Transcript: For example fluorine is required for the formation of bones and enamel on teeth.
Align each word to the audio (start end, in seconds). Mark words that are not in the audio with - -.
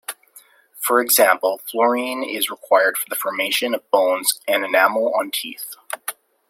For 0.79 0.99
example 0.99 1.61
fluorine 1.69 2.23
is 2.23 2.49
required 2.49 2.97
for 2.97 3.07
the 3.07 3.15
formation 3.15 3.75
of 3.75 3.87
bones 3.91 4.41
and 4.47 4.65
enamel 4.65 5.13
on 5.13 5.29
teeth. 5.29 5.75